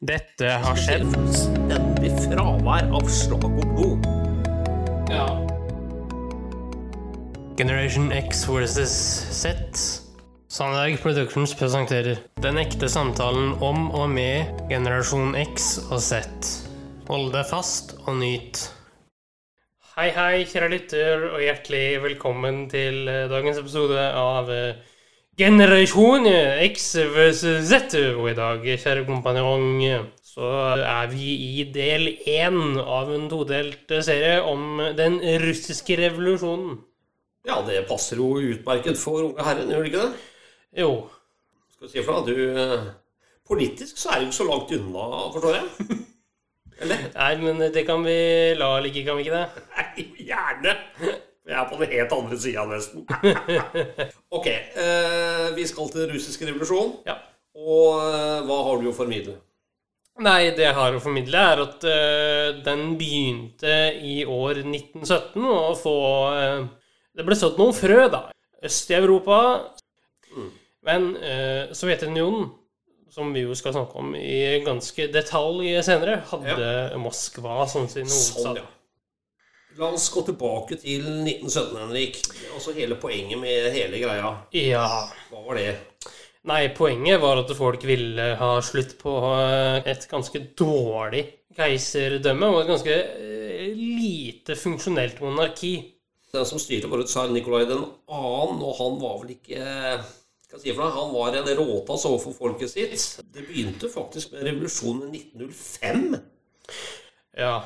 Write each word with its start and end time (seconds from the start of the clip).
Dette 0.00 0.48
har 0.64 0.78
skjedd. 0.80 1.02
Fullstendig 1.12 2.10
fravær 2.22 2.86
av 2.96 3.08
slag 3.12 3.42
og 3.50 3.66
blod. 3.74 4.06
Ja. 5.12 5.26
Generation 7.58 8.06
X 8.16 8.46
versus 8.48 8.94
Z. 9.28 9.60
Sandberg 10.48 10.96
Productions 11.02 11.52
presenterer 11.52 12.16
Den 12.40 12.56
ekte 12.62 12.88
samtalen 12.88 13.52
om 13.60 13.90
og 13.92 14.08
med 14.14 14.48
generasjon 14.72 15.36
X 15.36 15.74
og 15.90 16.00
Z. 16.00 16.48
Hold 17.10 17.34
deg 17.36 17.44
fast 17.52 17.92
og 18.06 18.16
nyt. 18.22 18.62
Hei, 19.98 20.08
hei, 20.16 20.46
kjære 20.48 20.72
lytter, 20.78 21.28
og 21.34 21.44
hjertelig 21.44 21.84
velkommen 22.06 22.70
til 22.72 23.04
eh, 23.04 23.26
dagens 23.28 23.60
episode 23.60 24.00
av 24.16 24.48
eh, 24.48 24.80
Generasjon 25.38 26.26
X 26.26 26.94
versus 27.14 27.68
Z. 27.70 27.94
Og 28.18 28.30
i 28.30 28.34
dag, 28.36 28.64
kjære 28.64 29.06
kompanjong, 29.08 29.82
så 30.26 30.50
er 30.82 31.10
vi 31.12 31.32
i 31.60 31.64
del 31.74 32.10
én 32.28 32.78
av 32.80 33.10
en 33.14 33.28
todelt 33.30 33.90
serie 34.04 34.40
om 34.42 34.82
den 34.98 35.20
russiske 35.42 35.96
revolusjonen. 36.00 36.78
Ja, 37.48 37.62
det 37.64 37.86
passer 37.88 38.20
jo 38.20 38.34
utmerket 38.36 38.98
for 39.00 39.30
unge 39.30 39.44
herren, 39.46 39.70
gjør 39.72 39.86
det 39.86 39.90
ikke 39.92 40.02
det? 40.04 40.26
Jo. 40.82 40.90
Skal 41.72 41.86
vi 41.86 41.92
si 41.94 42.04
for 42.04 42.20
deg, 42.26 42.36
du 42.36 42.60
eh, 42.60 42.90
Politisk 43.50 43.98
så 43.98 44.12
er 44.12 44.20
det 44.20 44.28
jo 44.28 44.36
så 44.36 44.46
langt 44.46 44.70
unna, 44.76 45.06
forstår 45.34 45.56
jeg. 45.56 45.96
Eller? 46.84 47.08
Nei, 47.16 47.32
men 47.40 47.64
det 47.72 47.82
kan 47.88 48.04
vi 48.04 48.18
la 48.60 48.68
ligge, 48.84 49.02
kan 49.08 49.18
vi 49.18 49.24
ikke 49.24 49.40
det? 49.40 49.64
Nei, 49.78 50.06
gjerne. 50.28 50.76
Jeg 51.50 51.58
er 51.58 51.66
på 51.66 51.78
den 51.80 51.90
helt 51.90 52.12
andre 52.14 52.36
sida, 52.38 52.62
nesten. 52.70 53.02
Ok, 54.38 54.46
eh, 54.46 55.46
vi 55.56 55.64
skal 55.66 55.88
til 55.90 56.04
den 56.04 56.12
russiske 56.14 56.46
revolusjonen. 56.46 56.92
Ja. 57.08 57.16
Og 57.58 57.96
eh, 58.04 58.42
hva 58.46 58.58
har 58.68 58.78
du 58.84 58.90
å 58.92 58.94
formidle? 58.94 59.34
Nei, 60.20 60.50
det 60.54 60.66
jeg 60.66 60.76
har 60.76 60.94
å 60.94 61.00
formidle, 61.02 61.40
er 61.54 61.62
at 61.64 61.84
eh, 61.88 62.60
den 62.66 62.94
begynte 63.00 63.74
i 64.04 64.20
år 64.28 64.60
1917 64.62 65.46
å 65.48 65.72
få 65.80 65.94
eh, 66.36 66.64
Det 67.16 67.24
ble 67.26 67.38
sådd 67.40 67.58
noen 67.58 67.74
frø, 67.74 68.00
da. 68.12 68.26
Øst 68.62 68.90
i 68.92 68.98
Europa. 68.98 69.38
Men 70.86 71.10
eh, 71.18 71.72
Sovjetunionen, 71.76 72.50
som 73.10 73.32
vi 73.34 73.42
jo 73.42 73.56
skal 73.58 73.74
snakke 73.74 73.98
om 74.00 74.12
i 74.14 74.60
ganske 74.64 75.08
detalj 75.12 75.72
senere, 75.84 76.20
hadde 76.30 76.68
Moskva 77.02 77.64
som 77.68 77.88
sin 77.90 78.06
Sånn, 78.06 78.52
hovedstad. 78.54 78.60
ja. 78.62 78.68
La 79.78 79.90
oss 79.94 80.08
gå 80.10 80.24
tilbake 80.26 80.76
til 80.80 81.04
1917, 81.06 81.76
Henrik. 81.78 82.18
Altså 82.54 82.74
hele 82.74 82.98
poenget 83.00 83.38
med 83.38 83.70
hele 83.74 84.00
greia. 84.02 84.32
Ja. 84.56 84.86
Hva 85.30 85.44
var 85.46 85.60
det? 85.60 85.70
Nei, 86.50 86.62
poenget 86.74 87.20
var 87.20 87.42
at 87.42 87.52
folk 87.56 87.84
ville 87.84 88.32
ha 88.40 88.50
slutt 88.64 88.96
på 89.00 89.12
eh, 89.36 89.82
et 89.92 90.06
ganske 90.10 90.40
dårlig 90.58 91.26
keiserdømme 91.56 92.48
og 92.48 92.62
et 92.62 92.70
ganske 92.72 92.96
eh, 92.96 93.66
lite 93.76 94.56
funksjonelt 94.56 95.20
monarki. 95.22 95.74
Den 96.32 96.46
som 96.46 96.62
styrte, 96.62 96.88
var 96.90 97.02
tsar 97.04 97.30
Nikolai 97.34 97.66
2., 97.68 97.76
og 98.14 98.64
han 98.78 98.98
var 99.02 99.20
vel 99.22 99.34
ikke 99.34 99.60
hva 100.50 100.58
jeg 100.58 100.74
si 100.74 100.74
Han 100.74 101.12
var 101.14 101.36
en 101.38 101.50
råtass 101.60 102.06
overfor 102.08 102.34
folket 102.34 102.72
sitt. 102.72 103.04
Det 103.34 103.44
begynte 103.46 103.90
faktisk 103.90 104.32
med 104.32 104.48
revolusjonen 104.48 105.12
i 105.14 105.22
1905. 105.30 106.16
Ja. 107.38 107.60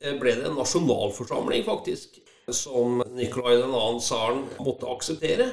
Eh, 0.00 0.14
ble 0.18 0.34
det 0.38 0.46
en 0.46 0.58
nasjonalforsamling, 0.58 1.64
faktisk, 1.66 2.20
som 2.54 3.02
Nikolai 3.18 3.56
2., 3.62 3.80
tsaren, 4.02 4.44
måtte 4.62 4.90
akseptere. 4.92 5.48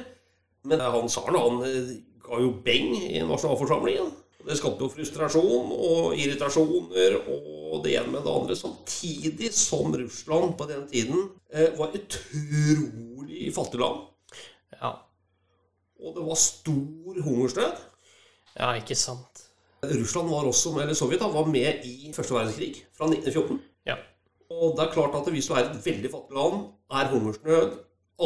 Men 0.66 0.82
han 0.82 1.10
tsaren 1.10 1.38
han 1.38 1.64
eh, 1.66 1.96
ga 2.22 2.38
jo 2.42 2.52
beng 2.66 2.94
i 2.94 3.24
nasjonalforsamlingen. 3.26 4.12
Det 4.46 4.54
skapte 4.60 4.86
jo 4.86 4.92
frustrasjon 4.92 5.72
og 5.74 6.12
irritasjoner 6.14 7.16
og 7.26 7.80
det 7.82 7.96
ene 7.98 8.12
med 8.12 8.22
det 8.22 8.30
andre. 8.30 8.56
Samtidig 8.58 9.50
som 9.54 9.90
Russland 9.90 10.54
på 10.58 10.68
den 10.70 10.84
tiden 10.92 11.24
eh, 11.50 11.72
var 11.78 11.96
utrolig 11.98 13.50
fattig 13.54 13.82
land. 13.82 14.04
Ja. 14.78 14.92
Og 15.98 16.14
det 16.14 16.26
var 16.28 16.38
stor 16.38 17.18
hungersnød. 17.26 17.82
Ja, 18.54 18.70
ikke 18.78 18.94
sant. 18.94 19.42
Russland 19.82 20.30
var 20.30 20.46
også, 20.46 20.76
eller 20.78 20.94
Sovjet 20.94 21.20
da, 21.20 21.32
var 21.34 21.50
med 21.50 21.82
i 21.84 22.12
første 22.14 22.34
verdenskrig 22.34 22.84
fra 22.94 23.10
1914. 23.10 23.58
Og 24.50 24.76
det 24.76 24.84
er 24.86 24.92
klart 24.94 25.14
at 25.18 25.28
hvis 25.32 25.48
du 25.48 25.54
er 25.56 25.64
et 25.64 25.78
veldig 25.84 26.10
fattig 26.12 26.36
land, 26.36 26.66
er 26.94 27.08
hungersnød, 27.10 27.76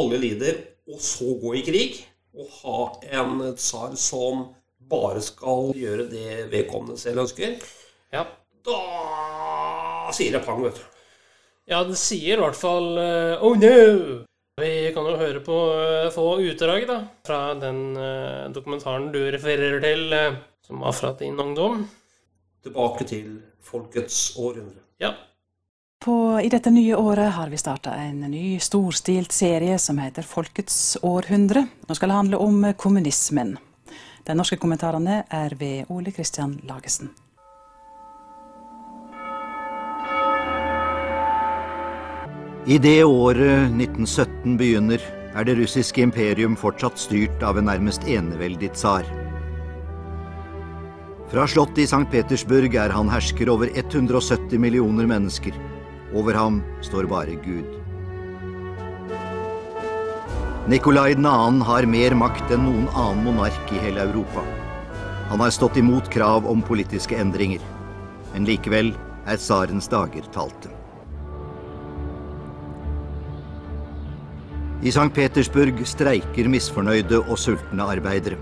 alle 0.01 0.17
lider, 0.21 0.59
og 0.91 0.99
så 1.03 1.33
gå 1.41 1.53
i 1.57 1.63
krig, 1.65 2.01
og 2.37 2.47
ha 2.61 2.77
en 3.19 3.41
tsar 3.57 3.95
som 3.99 4.45
bare 4.91 5.21
skal 5.23 5.71
gjøre 5.75 6.05
det 6.11 6.45
vedkommende 6.51 6.97
selv 6.99 7.23
ønsker, 7.25 7.57
Ja. 8.13 8.25
da 8.65 10.11
sier 10.13 10.35
det 10.37 10.43
pang, 10.45 10.61
vet 10.63 10.75
du. 10.75 10.83
Ja, 11.71 11.83
det 11.87 11.95
sier 11.97 12.37
i 12.37 12.41
hvert 12.41 12.57
fall 12.59 12.97
eh, 12.99 13.43
Oh 13.43 13.55
no! 13.55 14.25
Vi 14.59 14.91
kan 14.93 15.07
jo 15.07 15.15
høre 15.17 15.39
på 15.45 15.57
eh, 15.79 16.09
få 16.11 16.25
utdrag, 16.43 16.85
da, 16.89 16.97
fra 17.25 17.53
den 17.57 17.95
eh, 17.97 18.49
dokumentaren 18.53 19.09
du 19.13 19.21
refererer 19.31 19.79
til, 19.81 20.11
som 20.67 20.83
var 20.83 20.95
fra 20.97 21.13
din 21.19 21.39
ungdom. 21.39 21.85
Tilbake 22.65 23.07
til 23.07 23.39
folkets 23.63 24.35
århundre. 24.37 24.83
Ja. 25.01 25.13
På, 26.01 26.41
I 26.41 26.49
dette 26.49 26.71
nye 26.73 26.95
året 26.97 27.29
har 27.35 27.49
vi 27.49 27.57
starta 27.61 27.91
en 27.93 28.23
ny 28.25 28.59
storstilt 28.59 29.31
serie 29.31 29.75
som 29.77 29.99
heter 30.01 30.25
Folkets 30.25 30.97
århundre. 31.05 31.61
Nå 31.85 31.93
skal 31.93 32.09
det 32.09 32.15
handle 32.17 32.37
om 32.41 32.63
kommunismen. 32.73 33.51
De 34.25 34.33
norske 34.33 34.57
kommentarene 34.57 35.19
er 35.29 35.53
ved 35.59 35.91
Ole 35.93 36.09
Kristian 36.15 36.55
Lagesen. 36.65 37.11
I 42.65 42.79
det 42.81 43.03
året 43.05 43.69
1917 43.69 44.57
begynner, 44.57 45.05
er 45.37 45.45
det 45.45 45.59
russiske 45.59 46.01
imperium 46.01 46.55
fortsatt 46.57 46.97
styrt 46.97 47.45
av 47.45 47.59
en 47.61 47.69
nærmest 47.69 48.07
eneveldig 48.09 48.71
tsar. 48.73 49.05
Fra 51.29 51.45
slottet 51.45 51.83
i 51.83 51.85
St. 51.85 52.09
Petersburg 52.09 52.73
er 52.73 52.89
han 52.89 53.13
hersker 53.13 53.53
over 53.53 53.69
170 53.69 54.57
millioner 54.65 55.05
mennesker. 55.05 55.53
Over 56.13 56.35
ham 56.35 56.63
står 56.83 57.07
bare 57.07 57.35
Gud. 57.45 57.67
Nikolai 60.67 61.15
2. 61.15 61.63
har 61.67 61.87
mer 61.87 62.15
makt 62.15 62.51
enn 62.51 62.65
noen 62.67 62.89
annen 62.91 63.23
monark 63.25 63.71
i 63.71 63.79
hele 63.81 64.03
Europa. 64.03 64.43
Han 65.31 65.39
har 65.39 65.53
stått 65.55 65.79
imot 65.79 66.09
krav 66.11 66.45
om 66.51 66.61
politiske 66.61 67.15
endringer, 67.15 67.63
men 68.33 68.45
likevel 68.45 68.91
er 69.25 69.39
tsarens 69.39 69.87
dager 69.87 70.27
talte. 70.35 70.69
I 74.81 74.89
St. 74.91 75.11
Petersburg 75.15 75.79
streiker 75.87 76.49
misfornøyde 76.49 77.21
og 77.21 77.39
sultne 77.39 77.85
arbeidere. 77.85 78.39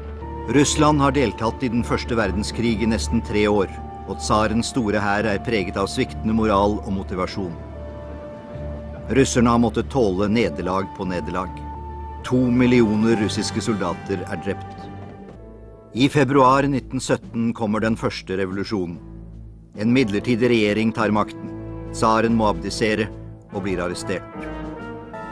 Russland 0.56 1.04
har 1.04 1.14
deltatt 1.14 1.62
i 1.64 1.70
den 1.70 1.86
første 1.86 2.18
verdenskrig 2.18 2.80
i 2.82 2.90
nesten 2.90 3.22
tre 3.28 3.46
år, 3.52 3.70
og 4.10 4.18
tsarens 4.18 4.72
store 4.74 5.02
hær 5.04 5.28
er 5.30 5.42
preget 5.46 5.78
av 5.78 5.90
sviktende 5.92 6.34
moral 6.34 6.80
og 6.82 6.92
motivasjon. 6.98 7.54
Russerne 9.16 9.54
har 9.54 9.62
måttet 9.62 9.90
tåle 9.94 10.28
nederlag 10.30 10.90
på 10.98 11.06
nederlag. 11.10 11.50
To 12.28 12.42
millioner 12.52 13.18
russiske 13.22 13.62
soldater 13.64 14.22
er 14.26 14.42
drept. 14.46 14.76
I 15.94 16.10
februar 16.10 16.68
1917 16.68 17.54
kommer 17.58 17.82
den 17.82 17.98
første 17.98 18.38
revolusjonen. 18.38 19.00
En 19.80 19.94
midlertidig 19.94 20.50
regjering 20.52 20.94
tar 20.94 21.14
makten. 21.16 21.50
Tsaren 21.94 22.36
må 22.38 22.52
abdisere 22.52 23.08
og 23.54 23.64
blir 23.66 23.82
arrestert. 23.82 24.50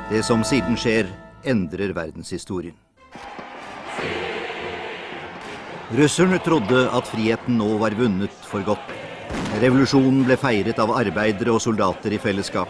Det 0.09 0.23
som 0.25 0.45
siden 0.47 0.77
skjer, 0.79 1.09
endrer 1.45 1.93
verdenshistorien. 1.93 2.77
Russerne 5.95 6.35
trodde 6.43 6.81
at 6.91 7.07
friheten 7.07 7.55
nå 7.55 7.77
var 7.79 7.93
vunnet 7.95 8.33
for 8.43 8.59
godt. 8.67 8.89
Revolusjonen 9.61 10.25
ble 10.27 10.35
feiret 10.35 10.81
av 10.83 10.91
arbeidere 10.91 11.53
og 11.55 11.61
soldater 11.63 12.11
i 12.11 12.19
fellesskap. 12.19 12.67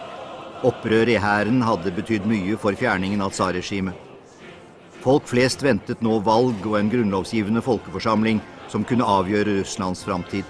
Opprøret 0.62 1.16
i 1.16 1.24
hæren 1.24 1.64
hadde 1.66 1.96
betydd 1.98 2.28
mye 2.30 2.60
for 2.62 2.78
fjerningen 2.78 3.24
av 3.26 3.34
tsarregimet. 3.34 3.98
Folk 5.02 5.26
flest 5.32 5.66
ventet 5.66 6.06
nå 6.06 6.20
valg 6.22 6.62
og 6.70 6.78
en 6.78 6.94
grunnlovsgivende 6.94 7.66
folkeforsamling 7.66 8.44
som 8.70 8.86
kunne 8.86 9.10
avgjøre 9.18 9.58
Russlands 9.64 10.06
framtid. 10.06 10.46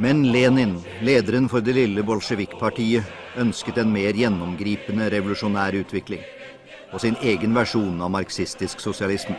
Men 0.00 0.24
Lenin, 0.32 0.78
lederen 1.04 1.52
for 1.52 1.60
det 1.60 1.76
lille 1.76 2.00
bolsjevikpartiet, 2.00 3.04
ønsket 3.36 3.84
en 3.84 3.92
mer 3.92 4.16
gjennomgripende 4.16 5.12
revolusjonær 5.12 5.76
utvikling. 5.84 6.24
Og 6.90 7.00
sin 7.02 7.16
egen 7.22 7.54
versjon 7.54 8.00
av 8.02 8.10
marxistisk 8.10 8.82
sosialisme. 8.82 9.36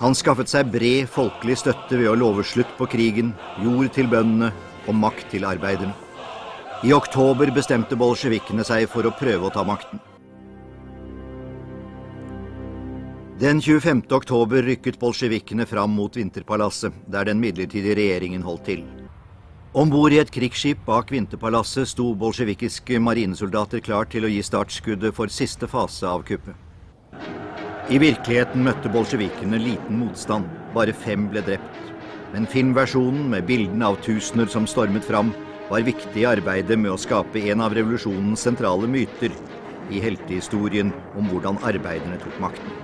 Han 0.00 0.16
skaffet 0.16 0.48
seg 0.48 0.68
bred 0.72 1.08
folkelig 1.12 1.58
støtte 1.60 1.98
ved 2.00 2.08
å 2.08 2.16
love 2.16 2.44
slutt 2.44 2.70
på 2.78 2.88
krigen, 2.88 3.34
jord 3.60 3.90
til 3.92 4.08
bøndene 4.08 4.52
og 4.88 4.94
makt 4.96 5.26
til 5.32 5.44
arbeiderne. 5.48 5.92
I 6.84 6.94
oktober 6.96 7.50
bestemte 7.52 7.98
bolsjevikene 8.00 8.64
seg 8.64 8.86
for 8.88 9.04
å 9.04 9.12
prøve 9.12 9.48
å 9.48 9.52
ta 9.52 9.64
makten. 9.68 10.00
Den 13.40 13.60
25. 13.60 14.02
oktober 14.12 14.64
rykket 14.64 14.98
bolsjevikene 15.00 15.64
fram 15.68 15.92
mot 15.96 16.16
Vinterpalasset, 16.16 16.92
der 17.08 17.28
den 17.28 17.40
midlertidige 17.40 17.96
regjeringen 17.96 18.44
holdt 18.44 18.66
til. 18.68 18.82
Om 19.72 19.86
bord 19.86 20.10
i 20.10 20.16
et 20.18 20.30
krigsskip 20.34 20.80
bak 20.82 21.12
Vinterpalasset 21.14 21.86
sto 21.86 22.08
bolsjevikiske 22.18 22.96
marinesoldater 22.98 23.78
klar 23.86 24.08
til 24.10 24.24
å 24.26 24.30
gi 24.32 24.40
startskuddet 24.42 25.14
for 25.14 25.30
siste 25.30 25.68
fase 25.70 26.08
av 26.10 26.24
kuppet. 26.26 26.56
I 27.86 28.00
virkeligheten 28.02 28.66
møtte 28.66 28.90
bolsjevikene 28.90 29.62
liten 29.62 30.00
motstand, 30.00 30.50
bare 30.74 30.90
fem 30.90 31.28
ble 31.30 31.44
drept. 31.46 31.94
Men 32.34 32.50
filmversjonen 32.50 33.30
med 33.30 33.46
bildene 33.46 33.92
av 33.92 34.02
tusener 34.02 34.50
som 34.50 34.66
stormet 34.66 35.06
fram, 35.06 35.30
var 35.70 35.86
viktig 35.86 36.18
i 36.18 36.26
arbeidet 36.26 36.74
med 36.74 36.90
å 36.90 36.98
skape 36.98 37.46
en 37.54 37.62
av 37.62 37.78
revolusjonens 37.78 38.42
sentrale 38.42 38.90
myter 38.90 39.30
i 39.94 40.02
heltehistorien 40.02 40.90
om 41.14 41.30
hvordan 41.30 41.62
arbeiderne 41.62 42.18
tok 42.18 42.42
makten. 42.42 42.74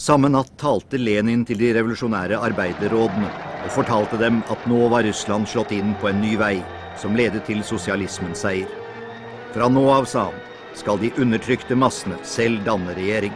Samme 0.00 0.32
natt 0.32 0.56
talte 0.56 0.96
Lenin 0.96 1.44
til 1.44 1.60
de 1.60 1.76
revolusjonære 1.76 2.40
arbeiderrådene 2.48 3.52
og 3.63 3.71
fortalte 3.73 4.19
dem 4.19 4.41
at 4.49 4.67
nå 4.69 4.87
var 4.91 5.05
Russland 5.07 5.47
slått 5.49 5.73
inn 5.75 5.95
på 5.99 6.09
en 6.09 6.21
ny 6.23 6.35
vei 6.39 6.55
som 6.99 7.15
ledet 7.15 7.45
til 7.47 7.63
sosialismens 7.65 8.43
seier. 8.45 8.69
Fra 9.53 9.69
nå 9.71 9.83
av, 9.91 10.07
sa 10.09 10.29
han, 10.29 10.39
skal 10.77 10.99
de 11.01 11.11
undertrykte 11.17 11.75
massene 11.75 12.19
selv 12.23 12.63
danne 12.67 12.93
regjering. 12.97 13.33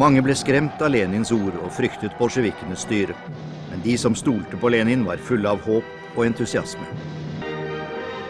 Mange 0.00 0.22
ble 0.24 0.34
skremt 0.34 0.80
av 0.82 0.90
Lenins 0.94 1.30
ord 1.34 1.54
og 1.60 1.72
fryktet 1.74 2.16
bolsjevikenes 2.18 2.86
styre. 2.86 3.14
Men 3.70 3.82
de 3.84 3.98
som 4.00 4.16
stolte 4.18 4.58
på 4.58 4.70
Lenin, 4.72 5.04
var 5.06 5.22
fulle 5.22 5.50
av 5.50 5.62
håp 5.66 6.16
og 6.16 6.24
entusiasme. 6.26 6.86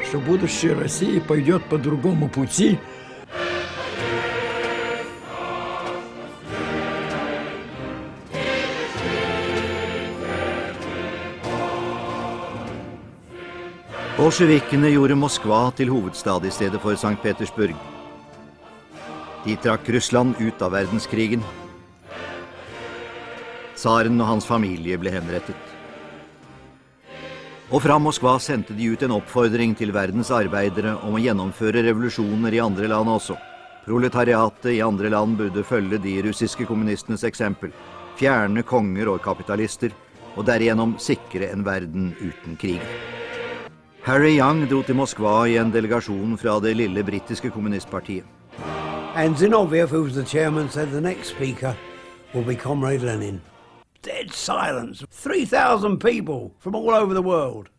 Что 0.05 0.21
будущее 0.21 0.75
России 0.75 1.19
пойдет 1.19 1.65
по 1.65 1.79
другому 1.79 2.29
пути, 2.29 2.79
Bolsjevikene 14.30 14.92
gjorde 14.94 15.16
Moskva 15.18 15.72
til 15.74 15.90
hovedstad 15.90 16.44
i 16.46 16.52
stedet 16.54 16.78
for 16.84 16.94
St. 16.94 17.16
Petersburg. 17.24 17.72
De 19.42 19.56
trakk 19.58 19.90
Russland 19.96 20.38
ut 20.38 20.62
av 20.62 20.76
verdenskrigen. 20.76 21.42
Tsaren 23.74 24.22
og 24.22 24.30
hans 24.30 24.46
familie 24.46 25.00
ble 25.02 25.16
henrettet. 25.16 25.58
Og 27.74 27.82
fra 27.82 27.98
Moskva 27.98 28.36
sendte 28.38 28.78
de 28.78 28.94
ut 28.94 29.02
en 29.08 29.18
oppfordring 29.18 29.74
til 29.80 29.96
verdens 29.98 30.30
arbeidere 30.30 30.94
om 31.02 31.18
å 31.18 31.26
gjennomføre 31.26 31.82
revolusjoner 31.90 32.54
i 32.54 32.62
andre 32.62 32.94
land 32.94 33.10
også. 33.10 33.34
Proletariatet 33.88 34.76
i 34.76 34.84
andre 34.86 35.10
land 35.10 35.42
burde 35.42 35.66
følge 35.66 35.98
de 36.06 36.20
russiske 36.30 36.70
kommunistenes 36.70 37.26
eksempel, 37.26 37.74
fjerne 38.22 38.62
konger 38.62 39.10
og 39.10 39.24
kapitalister, 39.26 39.90
og 40.38 40.46
derigjennom 40.46 41.00
sikre 41.02 41.50
en 41.50 41.66
verden 41.66 42.14
uten 42.22 42.62
krig. 42.62 42.86
Harry 44.10 44.38
Young 44.38 44.64
dro 44.66 44.80
til 44.82 44.96
Moskva 44.98 45.44
i 45.46 45.60
en 45.62 45.70
delegasjon 45.70 46.32
fra 46.42 46.56
det 46.64 46.72
lille 46.80 47.04
britiske 47.06 47.52
kommunistpartiet. 47.54 48.26
And 49.14 49.38
Zinoviev, 49.38 49.92
who 49.92 50.02
was 50.02 50.16
the 50.16 50.26
chairman, 50.26 50.70
said 50.70 50.88
the 50.90 51.02
next 51.02 51.30
speaker 51.30 51.76
will 52.34 52.44
be 52.44 52.56
Comrade 52.56 53.04
Lenin. 53.04 53.40
Dead 54.02 54.34
silence. 54.34 55.06
3,000 55.12 56.00
people 56.00 56.56
from 56.58 56.74
all 56.74 56.90
over 56.90 57.14
the 57.14 57.22
world. 57.22 57.70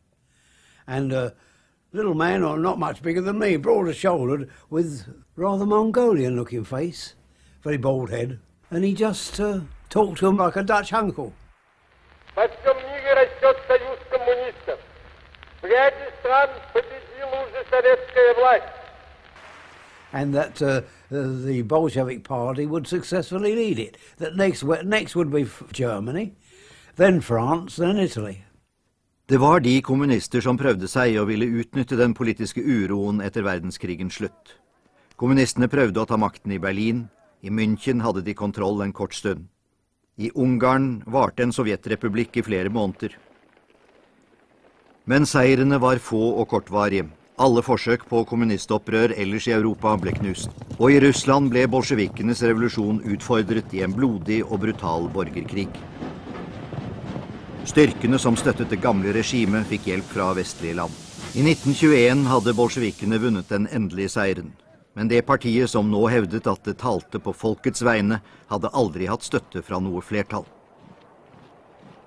And 0.87 1.13
a 1.13 1.33
little 1.93 2.15
man, 2.15 2.45
or 2.45 2.59
not 2.59 2.79
much 2.79 3.03
bigger 3.03 3.23
than 3.23 3.41
me, 3.41 3.57
broader 3.57 3.93
shouldered, 3.93 4.49
with 4.71 5.09
rather 5.35 5.67
Mongolian 5.67 6.37
looking 6.37 6.63
face, 6.63 7.17
very 7.65 7.77
bald 7.77 8.11
head. 8.11 8.39
And 8.71 8.85
he 8.85 8.95
just 8.95 9.41
uh, 9.41 9.63
talked 9.89 10.19
to 10.19 10.29
him 10.29 10.37
like 10.37 10.55
a 10.55 10.63
Dutch 10.63 10.93
uncle. 10.93 11.33
Let's 12.37 12.55
go 12.65 12.80
ряде 15.70 16.12
стран 16.20 16.50
победила 16.74 17.38
уже 17.46 17.62
советская 17.70 18.34
власть. 18.36 18.76
and 20.16 20.34
that 20.34 20.62
uh, 20.62 20.82
the 21.12 21.62
Bolshevik 21.62 22.24
Party 22.24 22.66
would 22.66 22.88
successfully 22.88 23.54
lead 23.54 23.80
it. 23.80 23.98
That 24.18 24.36
next, 24.36 24.64
next 24.84 25.16
would 25.16 25.30
be 25.30 25.46
Germany, 25.74 26.34
then 26.96 27.22
France, 27.22 27.76
then 27.76 27.98
Italy. 27.98 28.42
Det 29.28 29.38
var 29.38 29.60
de 29.60 29.82
kommunister 29.82 30.42
som 30.42 30.58
prøvde 30.58 30.88
seg 30.88 31.18
og 31.18 31.28
ville 31.32 31.50
utnytte 31.60 31.98
den 31.98 32.14
politiske 32.14 32.62
uroen 32.62 33.24
etter 33.26 33.44
verdenskrigens 33.44 34.20
slutt. 34.20 34.54
Kommunistene 35.18 35.68
prøvde 35.68 36.04
å 36.04 36.06
ta 36.06 36.18
makten 36.22 36.54
i 36.54 36.62
Berlin, 36.62 37.08
i 37.42 37.50
München 37.50 38.04
hadde 38.06 38.22
de 38.22 38.36
kontroll 38.38 38.84
en 38.86 38.94
kort 38.94 39.18
stund. 39.18 39.48
I 40.18 40.30
Ungarn 40.36 41.02
varte 41.10 41.44
en 41.44 41.52
sovjetrepublikk 41.52 42.38
i 42.38 42.46
flere 42.46 42.70
måneder. 42.70 43.18
Men 45.05 45.27
seirene 45.27 45.79
var 45.81 45.99
få 46.03 46.21
og 46.43 46.49
kortvarige. 46.51 47.07
Alle 47.41 47.63
forsøk 47.65 48.03
på 48.09 48.21
kommunistopprør 48.29 49.15
ellers 49.17 49.47
i 49.49 49.55
Europa 49.57 49.95
ble 49.97 50.13
knust. 50.13 50.53
Og 50.77 50.93
i 50.93 50.99
Russland 51.01 51.49
ble 51.49 51.63
bolsjevikenes 51.73 52.43
revolusjon 52.45 53.01
utfordret 53.09 53.73
i 53.73 53.81
en 53.87 53.95
blodig 53.97 54.43
og 54.45 54.61
brutal 54.67 55.09
borgerkrig. 55.15 55.71
Styrkene 57.65 58.21
som 58.21 58.37
støttet 58.37 58.69
det 58.73 58.81
gamle 58.85 59.15
regimet, 59.17 59.65
fikk 59.73 59.89
hjelp 59.89 60.13
fra 60.13 60.31
vestlige 60.37 60.77
land. 60.83 60.93
I 61.33 61.45
1921 61.47 62.27
hadde 62.29 62.57
bolsjevikene 62.59 63.21
vunnet 63.23 63.49
den 63.49 63.69
endelige 63.73 64.13
seieren. 64.19 64.53
Men 64.93 65.09
det 65.09 65.23
partiet 65.25 65.71
som 65.71 65.89
nå 65.89 66.09
hevdet 66.13 66.49
at 66.51 66.65
det 66.67 66.81
talte 66.83 67.21
på 67.23 67.33
folkets 67.33 67.85
vegne, 67.87 68.21
hadde 68.53 68.73
aldri 68.77 69.09
hatt 69.09 69.25
støtte 69.25 69.63
fra 69.65 69.81
noe 69.81 70.03
flertall. 70.05 70.45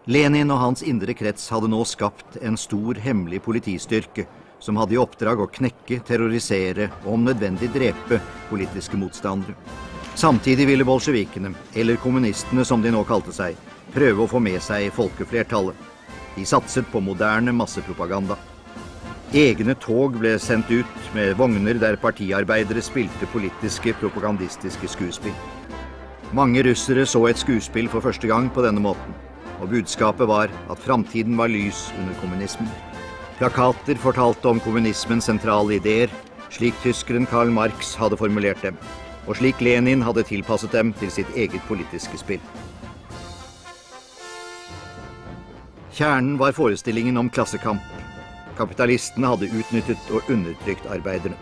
Lenin 0.05 0.51
og 0.51 0.59
hans 0.59 0.81
indre 0.83 1.13
krets 1.15 1.45
hadde 1.53 1.69
nå 1.71 1.79
skapt 1.88 2.35
en 2.44 2.57
stor, 2.59 2.97
hemmelig 3.00 3.39
politistyrke 3.45 4.25
som 4.63 4.75
hadde 4.79 4.97
i 4.97 5.00
oppdrag 5.00 5.39
å 5.39 5.47
knekke, 5.47 6.01
terrorisere 6.03 6.89
og 7.05 7.13
om 7.15 7.23
nødvendig 7.27 7.69
drepe 7.71 8.19
politiske 8.50 9.00
motstandere. 9.00 9.55
Samtidig 10.19 10.67
ville 10.67 10.88
bolsjevikene, 10.88 11.53
eller 11.75 12.00
kommunistene 12.03 12.67
som 12.67 12.83
de 12.83 12.91
nå 12.91 13.05
kalte 13.07 13.31
seg, 13.35 13.55
prøve 13.95 14.23
å 14.23 14.29
få 14.29 14.44
med 14.44 14.59
seg 14.63 14.91
folkeflertallet. 14.95 15.75
De 16.35 16.45
satset 16.47 16.88
på 16.91 17.00
moderne 17.03 17.55
massepropaganda. 17.55 18.38
Egne 19.33 19.73
tog 19.79 20.19
ble 20.19 20.35
sendt 20.39 20.69
ut 20.71 21.11
med 21.15 21.38
vogner 21.39 21.79
der 21.79 21.95
partiarbeidere 21.97 22.83
spilte 22.83 23.27
politiske, 23.31 23.95
propagandistiske 24.03 24.91
skuespill. 24.97 25.35
Mange 26.35 26.63
russere 26.65 27.07
så 27.07 27.23
et 27.29 27.39
skuespill 27.39 27.88
for 27.89 28.03
første 28.03 28.29
gang 28.29 28.51
på 28.53 28.65
denne 28.65 28.83
måten, 28.83 29.15
og 29.63 29.71
budskapet 29.71 30.27
var 30.27 30.51
at 30.69 30.81
framtiden 30.83 31.38
var 31.39 31.51
lys 31.51 31.88
under 32.00 32.15
kommunismen. 32.20 32.67
Plakater 33.39 33.98
fortalte 34.00 34.51
om 34.51 34.60
kommunismens 34.62 35.29
sentrale 35.32 35.77
ideer, 35.79 36.12
slik 36.53 36.75
tyskeren 36.84 37.25
Karl 37.29 37.51
Marx 37.51 37.96
hadde 37.98 38.20
formulert 38.20 38.62
dem, 38.62 38.77
og 39.25 39.39
slik 39.39 39.63
Lenin 39.63 40.03
hadde 40.03 40.25
tilpasset 40.27 40.75
dem 40.75 40.91
til 41.00 41.12
sitt 41.12 41.32
eget 41.36 41.63
politiske 41.70 42.20
spill. 42.20 42.43
Kjernen 45.93 46.36
var 46.41 46.55
forestillingen 46.58 47.17
om 47.22 47.29
klassekamp. 47.29 47.82
Kapitalistene 48.58 49.29
hadde 49.29 49.50
utnyttet 49.53 50.12
og 50.12 50.29
undertrykt 50.29 50.86
arbeiderne. 50.89 51.38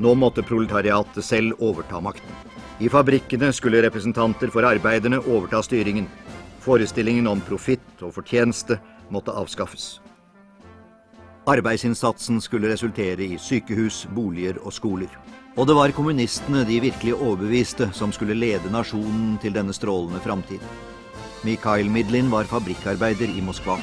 Nå 0.00 0.14
måtte 0.18 0.42
proletariatet 0.42 1.24
selv 1.24 1.60
overta 1.62 2.00
makten. 2.02 2.30
I 2.82 2.90
fabrikkene 2.90 3.52
skulle 3.54 3.84
representanter 3.84 4.50
for 4.50 4.66
arbeiderne 4.66 5.20
overta 5.22 5.60
styringen. 5.62 6.08
Forestillingen 6.63 7.27
om 7.27 7.41
profitt 7.41 8.03
og 8.03 8.13
fortjeneste 8.17 8.79
måtte 9.09 9.33
avskaffes. 9.33 9.99
Arbeidsinnsatsen 11.49 12.41
skulle 12.41 12.69
resultere 12.69 13.25
i 13.25 13.37
sykehus, 13.41 14.03
boliger 14.15 14.59
og 14.63 14.73
skoler. 14.75 15.09
Og 15.57 15.67
det 15.67 15.75
var 15.75 15.95
kommunistene 15.95 16.65
de 16.67 16.81
virkelig 16.83 17.15
overbeviste 17.15 17.89
som 17.93 18.13
skulle 18.13 18.37
lede 18.37 18.71
nasjonen 18.71 19.39
til 19.41 19.55
denne 19.55 19.73
strålende 19.73 20.21
framtid. 20.21 20.61
Mikhail 21.43 21.89
Midlin 21.89 22.29
var 22.31 22.43
fabrikkarbeider 22.43 23.33
i 23.33 23.41
Moskva. 23.41 23.79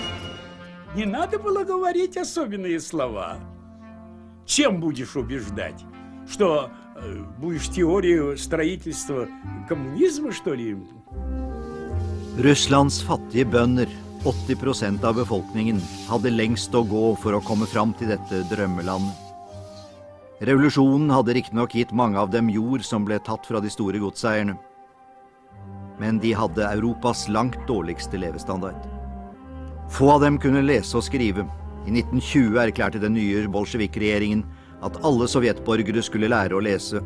не 0.96 1.04
надо 1.04 1.38
было 1.38 1.62
говорить 1.62 2.16
особенные 2.16 2.80
слова. 2.80 3.38
Чем 4.46 4.80
будешь 4.80 5.14
убеждать? 5.14 5.84
Что 6.26 6.70
э, 6.96 7.22
будешь 7.38 7.68
теорию 7.68 8.38
строительства 8.38 9.28
коммунизма, 9.68 10.32
что 10.32 10.54
ли? 10.54 10.76
Russlands 12.39 13.01
fattige 13.03 13.43
bønder, 13.51 13.89
80% 14.23 15.03
av 15.03 15.17
befolkningen, 15.19 15.81
hadde 16.07 16.31
lengst 16.31 16.71
å 16.71 16.79
gå 16.87 17.09
for 17.19 17.35
å 17.35 17.41
komme 17.43 17.65
fram 17.67 17.91
til 17.99 18.13
dette 18.13 18.45
drømmelandet. 18.47 19.17
Revolusjonen 20.47 21.11
hadde 21.11 21.35
riktignok 21.35 21.75
gitt 21.75 21.91
mange 21.91 22.15
av 22.21 22.29
dem 22.31 22.47
jord 22.49 22.85
som 22.87 23.03
ble 23.03 23.17
tatt 23.19 23.43
fra 23.45 23.59
de 23.59 23.69
store 23.69 23.99
godseierne. 23.99 24.55
Men 25.99 26.21
de 26.23 26.31
hadde 26.31 26.69
Europas 26.69 27.25
langt 27.27 27.59
dårligste 27.67 28.21
levestandard. 28.21 28.79
Få 29.91 30.13
av 30.13 30.23
dem 30.23 30.39
kunne 30.39 30.63
lese 30.63 30.95
og 30.97 31.03
skrive. 31.03 31.43
I 31.83 31.91
1920 31.91 32.61
erklærte 32.63 33.01
den 33.03 33.17
nye 33.19 33.43
bolsjevik-regjeringen 33.51 34.45
at 34.87 35.01
alle 35.03 35.27
sovjetborgere 35.27 35.99
skulle 36.07 36.31
lære 36.31 36.55
å 36.55 36.63
lese, 36.63 37.03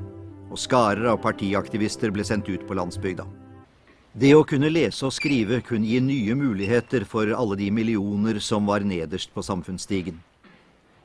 og 0.51 0.61
skarer 0.61 1.09
av 1.15 1.19
partiaktivister 1.25 2.13
ble 2.13 2.27
sendt 2.27 2.53
ut 2.53 2.67
på 2.69 2.77
landsbygda. 2.77 3.25
Det 4.14 4.32
å 4.34 4.42
kunne 4.42 4.70
lese 4.70 5.06
og 5.06 5.14
skrive 5.14 5.60
kunne 5.62 5.86
gi 5.86 6.00
nye 6.02 6.34
muligheter 6.34 7.04
for 7.06 7.30
alle 7.30 7.56
de 7.56 7.70
millioner 7.70 8.40
som 8.42 8.66
var 8.66 8.82
nederst 8.82 9.30
på 9.34 9.42
samfunnsstigen. 9.42 10.18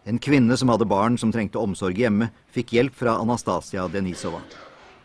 En 0.06 0.20
kvinne 0.20 0.58
som 0.58 0.70
hadde 0.70 0.86
barn 0.90 1.18
som 1.18 1.32
trengte 1.34 1.62
omsorg 1.62 1.98
hjemme, 1.98 2.32
fikk 2.54 2.74
hjelp 2.78 2.96
fra 2.98 3.18
Anastasia 3.22 3.88
Denisova. 3.88 4.42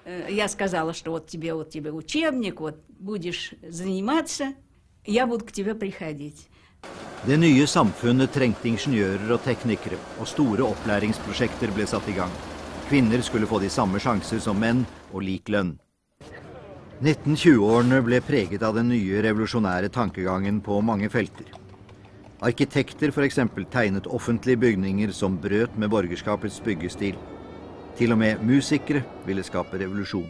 Э, 0.05 0.27
Я 0.31 0.49
сказала, 0.49 0.95
что 0.95 1.11
вот 1.13 1.27
тебе, 1.27 1.55
вот 1.55 1.71
тебе 1.71 1.93
учебник, 1.93 2.61
вот 2.61 2.83
будешь 2.99 3.55
заниматься, 3.69 4.55
я 5.05 5.27
буду 5.27 5.45
к 5.45 5.53
тебе 5.53 5.75
приходить. 5.75 6.49
Det 7.27 7.37
nye 7.37 7.67
samfunnet 7.67 8.33
trengte 8.33 8.69
ingeniører 8.69 9.35
og 9.35 9.43
teknikere, 9.45 9.99
og 10.19 10.29
store 10.29 10.65
opplæringsprosjekter 10.65 11.69
ble 11.77 11.85
satt 11.87 12.09
i 12.09 12.17
gang. 12.17 12.33
Kvinner 12.89 13.21
skulle 13.21 13.47
få 13.47 13.61
de 13.61 13.69
samme 13.69 14.01
sjanser 14.01 14.41
som 14.41 14.57
menn, 14.57 14.87
og 15.13 15.23
lik 15.23 15.53
lønn. 15.53 15.75
1920-årene 17.04 17.98
ble 18.06 18.22
preget 18.24 18.62
av 18.64 18.78
den 18.78 18.88
nye 18.88 19.20
revolusjonære 19.26 19.90
tankegangen 19.92 20.62
på 20.64 20.78
mange 20.80 21.10
felter. 21.12 21.50
Arkitekter 22.40 23.12
f.eks. 23.12 23.42
tegnet 23.72 24.08
offentlige 24.08 24.62
bygninger 24.62 25.12
som 25.12 25.36
brøt 25.36 25.76
med 25.76 25.92
borgerskapets 25.92 26.62
byggestil. 26.64 27.18
Til 28.00 28.16
og 28.16 28.22
med 28.22 28.40
musikere 28.48 29.04
ville 29.28 29.44
skape 29.44 29.80
revolusjon. 29.82 30.30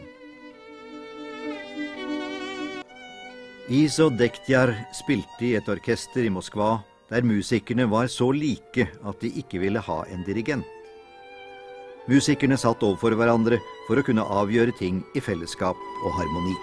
Iso 3.70 4.10
Dektjar 4.10 4.74
spilte 4.94 5.46
i 5.46 5.54
et 5.58 5.68
orkester 5.70 6.26
i 6.26 6.30
Moskva 6.34 6.80
der 7.10 7.22
musikerne 7.22 7.86
var 7.90 8.10
så 8.10 8.32
like 8.34 8.88
at 9.06 9.22
de 9.22 9.30
ikke 9.38 9.62
ville 9.62 9.78
ha 9.78 10.02
en 10.10 10.26
dirigent. 10.26 10.66
Musikerne 12.10 12.58
satt 12.58 12.82
overfor 12.82 13.14
hverandre 13.18 13.60
for 13.86 13.98
å 13.98 14.04
kunne 14.06 14.24
avgjøre 14.24 14.74
ting 14.78 15.02
i 15.14 15.22
fellesskap 15.22 15.78
og 16.04 16.16
harmoni. 16.18 16.56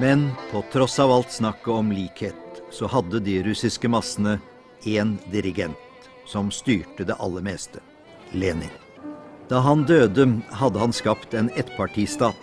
Men 0.00 0.30
på 0.50 0.64
tross 0.72 0.98
av 0.98 1.12
alt 1.12 1.32
snakket 1.32 1.68
om 1.68 1.92
likhet, 1.92 2.62
så 2.70 2.88
hadde 2.90 3.20
de 3.20 3.42
russiske 3.46 3.88
massene 3.88 4.38
én 4.84 5.16
dirigent 5.32 6.08
som 6.26 6.50
styrte 6.50 7.04
det 7.04 7.16
aller 7.20 7.44
meste 7.44 7.80
Lenin. 8.32 8.72
Da 9.48 9.60
han 9.60 9.84
døde, 9.84 10.26
hadde 10.50 10.80
han 10.80 10.92
skapt 10.92 11.34
en 11.34 11.50
ettpartistat 11.60 12.36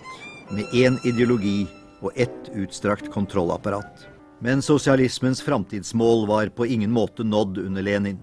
med 0.53 0.69
én 0.77 0.99
ideologi 1.07 1.65
og 2.01 2.11
ett 2.15 2.49
utstrakt 2.53 3.11
kontrollapparat. 3.11 4.07
Men 4.39 4.61
sosialismens 4.61 5.41
framtidsmål 5.41 6.27
var 6.27 6.49
på 6.49 6.65
ingen 6.65 6.91
måte 6.91 7.23
nådd 7.23 7.57
under 7.57 7.81
Lenin. 7.81 8.19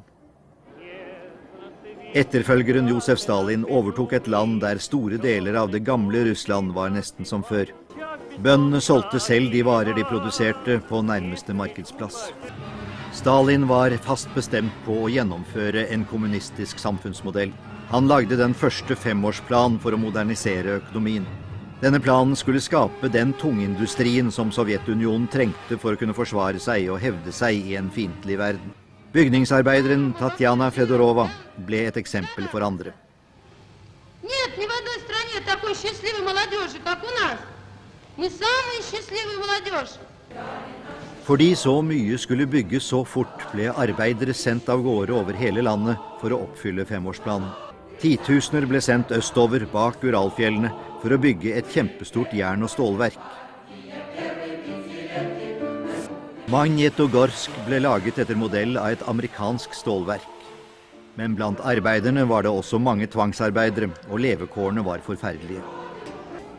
Etterfølgeren 2.17 2.89
Josef 2.89 3.19
Stalin 3.21 3.67
overtok 3.69 4.15
et 4.17 4.29
land 4.33 4.63
der 4.63 4.79
store 4.81 5.19
deler 5.21 5.59
av 5.61 5.69
det 5.69 5.83
gamle 5.85 6.23
Russland 6.31 6.73
var 6.73 6.89
nesten 6.95 7.29
som 7.29 7.43
før. 7.45 7.69
Bøndene 8.41 8.81
solgte 8.81 9.21
selv 9.21 9.53
de 9.53 9.61
varer 9.67 9.93
de 9.93 10.07
produserte 10.09 10.79
på 10.89 11.03
nærmeste 11.05 11.53
markedsplass. 11.53 12.31
Stalin 13.13 13.67
var 13.69 13.93
fast 14.07 14.33
bestemt 14.33 14.73
på 14.87 15.03
å 15.03 15.11
gjennomføre 15.13 15.85
en 15.93 16.07
kommunistisk 16.09 16.81
samfunnsmodell. 16.81 17.53
Han 17.93 18.09
lagde 18.09 18.41
den 18.41 18.57
første 18.57 18.97
femårsplan 18.97 19.77
for 19.83 19.93
å 19.93 20.01
modernisere 20.01 20.79
økonomien. 20.81 21.29
Denne 21.83 22.01
planen 22.01 22.33
skulle 22.37 22.65
skape 22.65 23.13
den 23.13 23.37
tungindustrien 23.37 24.33
som 24.33 24.49
Sovjetunionen 24.49 25.29
trengte 25.29 25.77
for 25.77 25.93
å 25.93 26.01
kunne 26.01 26.17
forsvare 26.17 26.61
seg 26.63 26.89
og 26.89 27.03
hevde 27.05 27.37
seg 27.37 27.69
i 27.69 27.77
en 27.77 27.93
fiendtlig 27.93 28.41
verden. 28.41 28.73
Bygningsarbeideren 29.14 30.14
Tatjana 30.18 30.72
Fedorova 30.72 31.28
ble 31.58 31.86
et 31.88 31.98
eksempel 31.98 32.48
for 32.50 32.62
andre. 32.62 32.94
Нет 34.24 34.58
ни 34.58 34.66
в 34.66 34.72
одной 34.80 34.98
стране 35.06 35.38
такой 35.46 35.76
счастливой 35.76 36.24
молодежи, 36.26 36.80
как 36.84 37.04
у 37.04 37.12
нас. 37.22 37.38
Мы 38.18 38.30
самая 38.30 38.82
счастливая 38.82 39.38
молодежь. 39.38 40.00
Fordi 41.24 41.56
så 41.56 41.82
mye 41.82 42.18
skulle 42.18 42.46
bygges 42.46 42.84
så 42.84 43.04
fort, 43.06 43.46
ble 43.54 43.70
arbeidere 43.72 44.34
sendt 44.34 44.70
av 44.70 44.82
gårde 44.84 45.14
over 45.14 45.34
hele 45.34 45.62
landet 45.62 45.98
for 46.20 46.34
å 46.34 46.42
oppfylle 46.44 46.84
femårsplanen. 46.86 47.54
Titusener 48.02 48.66
ble 48.68 48.82
sendt 48.82 49.14
østover 49.16 49.64
bak 49.72 50.04
Uralfjellene 50.04 50.74
for 51.02 51.16
å 51.16 51.22
bygge 51.22 51.54
et 51.56 51.70
kjempestort 51.72 52.34
jern- 52.36 52.66
og 52.66 52.74
stålverk. 52.74 53.16
Magnetogorsk 56.49 57.53
ble 57.67 57.77
laget 57.85 58.23
etter 58.23 58.37
modell 58.41 58.79
av 58.81 58.95
et 58.95 59.03
amerikansk 59.11 59.75
stålverk. 59.77 60.25
Men 61.21 61.35
blant 61.37 61.59
arbeiderne 61.61 62.23
var 62.31 62.47
det 62.47 62.53
også 62.57 62.79
mange 62.81 63.05
tvangsarbeidere, 63.13 63.91
og 64.09 64.23
levekårene 64.25 64.81
var 64.87 65.03
forferdelige. 65.05 65.61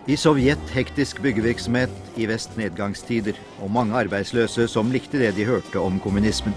I 0.05 0.15
Sovjet 0.15 0.73
hektisk 0.75 1.23
byggevirksomhet, 1.25 1.89
i 2.21 2.27
vest 2.29 2.53
nedgangstider, 2.57 3.33
og 3.63 3.71
mange 3.73 3.97
arbeidsløse 3.97 4.67
som 4.69 4.91
likte 4.93 5.17
det 5.17 5.31
de 5.37 5.47
hørte 5.49 5.81
om 5.81 5.97
kommunismen. 5.99 6.53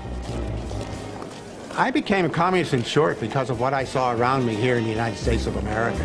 I 1.73 1.91
became 1.91 2.27
a 2.27 2.29
communist 2.29 2.75
in 2.75 2.85
short 2.85 3.19
because 3.19 3.49
of 3.49 3.61
what 3.61 3.73
I 3.73 3.87
saw 3.87 4.13
around 4.13 4.45
me 4.45 4.53
here 4.53 4.77
in 4.77 4.85
the 4.85 4.93
United 4.93 5.17
States 5.17 5.47
of 5.47 5.57
America. 5.57 6.05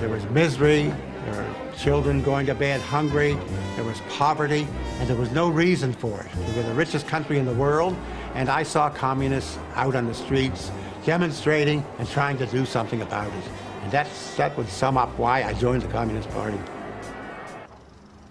There 0.00 0.10
was 0.10 0.24
misery, 0.34 0.90
there 1.30 1.65
children 1.78 2.22
going 2.22 2.46
to 2.46 2.54
bed 2.54 2.80
hungry, 2.80 3.36
there 3.76 3.84
was 3.84 4.00
poverty, 4.18 4.66
and 4.98 5.08
there 5.08 5.16
was 5.16 5.30
no 5.30 5.48
reason 5.48 5.92
for 5.92 6.20
it. 6.20 6.30
We 6.48 6.56
were 6.56 6.62
the 6.62 6.74
richest 6.74 7.06
country 7.06 7.38
in 7.38 7.44
the 7.44 7.54
world, 7.54 7.94
and 8.34 8.48
I 8.48 8.62
saw 8.64 8.88
communists 8.90 9.58
out 9.74 9.94
on 9.94 10.06
the 10.06 10.14
streets 10.14 10.70
demonstrating 11.04 11.84
and 11.98 12.08
trying 12.08 12.38
to 12.38 12.46
do 12.46 12.64
something 12.64 13.02
about 13.02 13.28
it. 13.28 13.44
And 13.82 13.92
that's, 13.92 14.34
that 14.36 14.56
would 14.56 14.68
sum 14.68 14.96
up 14.96 15.10
why 15.18 15.44
I 15.44 15.52
joined 15.52 15.82
the 15.82 15.92
Communist 15.92 16.28
Party. 16.30 16.58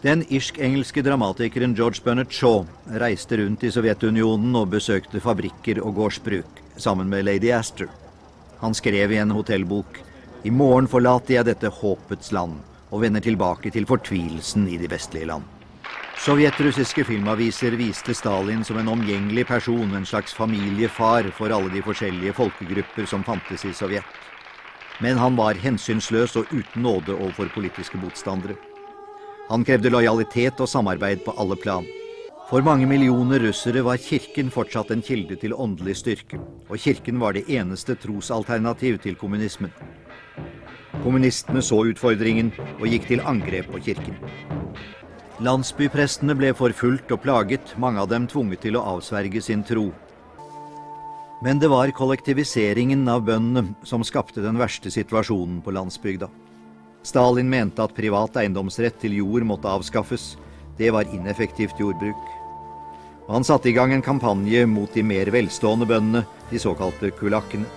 Den 0.01 0.25
irsk-engelske 0.29 1.01
dramatikeren 1.01 1.73
George 1.75 2.01
Bernard 2.03 2.31
Shaw 2.31 2.65
reiste 2.85 3.37
rundt 3.37 3.63
i 3.63 3.71
Sovjetunionen 3.71 4.55
og 4.55 4.69
besøkte 4.69 5.19
fabrikker 5.19 5.79
og 5.81 5.95
gårdsbruk 5.95 6.61
sammen 6.77 7.09
med 7.09 7.23
lady 7.23 7.49
Astor. 7.49 7.87
Han 8.61 8.73
skrev 8.73 9.11
i 9.11 9.17
en 9.17 9.31
hotellbok 9.31 9.97
i 10.45 10.51
morgen 10.53 10.87
forlater 10.87 11.39
jeg 11.39 11.47
dette 11.47 11.71
håpets 11.73 12.31
land 12.35 12.59
og 12.95 13.01
vender 13.03 13.19
tilbake 13.19 13.73
til 13.75 13.87
fortvilelsen 13.89 14.69
i 14.71 14.79
de 14.79 14.87
vestlige 14.87 15.27
land. 15.27 15.43
Sovjetrussiske 16.15 17.03
filmaviser 17.03 17.75
viste 17.75 18.13
Stalin 18.15 18.63
som 18.63 18.77
en 18.79 18.93
omgjengelig 18.93 19.43
person, 19.49 19.91
en 19.97 20.07
slags 20.07 20.33
familiefar 20.33 21.27
for 21.35 21.51
alle 21.51 21.73
de 21.73 21.81
forskjellige 21.83 22.33
folkegrupper 22.37 23.09
som 23.11 23.25
fantes 23.27 23.65
i 23.67 23.73
Sovjet. 23.75 24.07
Men 25.03 25.19
han 25.19 25.35
var 25.35 25.59
hensynsløs 25.59 26.37
og 26.39 26.47
uten 26.53 26.87
nåde 26.87 27.17
overfor 27.17 27.51
politiske 27.51 27.99
motstandere. 27.99 28.55
Han 29.49 29.67
krevde 29.67 29.91
lojalitet 29.91 30.63
og 30.63 30.71
samarbeid 30.71 31.25
på 31.25 31.35
alle 31.37 31.59
plan. 31.59 31.83
For 32.47 32.63
mange 32.63 32.87
millioner 32.87 33.43
russere 33.43 33.83
var 33.83 33.99
kirken 33.99 34.51
fortsatt 34.53 34.93
en 34.95 35.03
kilde 35.03 35.35
til 35.41 35.53
åndelig 35.53 35.97
styrke, 35.99 36.39
og 36.69 36.79
kirken 36.79 37.19
var 37.19 37.35
det 37.35 37.43
eneste 37.49 37.97
trosalternativ 37.99 39.01
til 39.03 39.19
kommunismen. 39.19 39.73
Kommunistene 41.03 41.61
så 41.65 41.81
utfordringen 41.89 42.53
og 42.79 42.87
gikk 42.89 43.09
til 43.09 43.23
angrep 43.25 43.67
på 43.73 43.81
kirken. 43.89 44.15
Landsbyprestene 45.43 46.35
ble 46.39 46.53
forfulgt 46.55 47.11
og 47.11 47.19
plaget, 47.25 47.73
mange 47.81 47.99
av 47.99 48.07
dem 48.11 48.27
tvunget 48.31 48.63
til 48.63 48.77
å 48.79 48.85
avsverge 48.95 49.41
sin 49.43 49.65
tro. 49.67 49.89
Men 51.43 51.59
det 51.59 51.67
var 51.69 51.91
kollektiviseringen 51.91 53.03
av 53.11 53.25
bøndene 53.27 53.75
som 53.83 54.05
skapte 54.07 54.41
den 54.41 54.57
verste 54.61 54.89
situasjonen 54.93 55.59
på 55.65 55.75
landsbygda. 55.75 56.31
Stalin 57.05 57.51
mente 57.51 57.83
at 57.83 57.93
privat 57.93 58.39
eiendomsrett 58.39 58.97
til 59.03 59.19
jord 59.19 59.45
måtte 59.45 59.69
avskaffes. 59.69 60.37
Det 60.79 60.89
var 60.95 61.11
ineffektivt 61.13 61.77
jordbruk. 61.79 62.23
Og 63.27 63.33
han 63.35 63.45
satte 63.45 63.69
i 63.69 63.75
gang 63.75 63.93
en 63.93 64.05
kampanje 64.05 64.65
mot 64.69 64.91
de 64.93 65.03
mer 65.05 65.29
velstående 65.33 65.85
bøndene, 65.89 66.23
de 66.49 66.61
såkalte 66.61 67.11
kulakkene. 67.19 67.67